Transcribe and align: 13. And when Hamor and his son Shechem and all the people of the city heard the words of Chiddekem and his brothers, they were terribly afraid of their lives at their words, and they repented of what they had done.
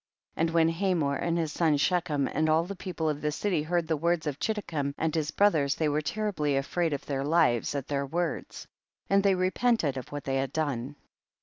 13. 0.35 0.47
And 0.47 0.55
when 0.55 0.69
Hamor 0.69 1.15
and 1.15 1.37
his 1.37 1.51
son 1.51 1.77
Shechem 1.77 2.27
and 2.29 2.49
all 2.49 2.63
the 2.63 2.75
people 2.75 3.07
of 3.07 3.21
the 3.21 3.31
city 3.31 3.61
heard 3.61 3.87
the 3.87 3.95
words 3.95 4.25
of 4.25 4.39
Chiddekem 4.39 4.95
and 4.97 5.13
his 5.13 5.29
brothers, 5.29 5.75
they 5.75 5.87
were 5.87 6.01
terribly 6.01 6.57
afraid 6.57 6.91
of 6.91 7.05
their 7.05 7.23
lives 7.23 7.75
at 7.75 7.87
their 7.87 8.07
words, 8.07 8.65
and 9.11 9.21
they 9.21 9.35
repented 9.35 9.97
of 9.97 10.11
what 10.11 10.23
they 10.23 10.37
had 10.37 10.53
done. 10.53 10.95